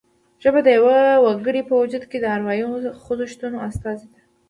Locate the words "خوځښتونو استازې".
3.03-4.07